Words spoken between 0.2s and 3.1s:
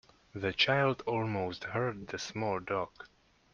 The child almost hurt the small dog.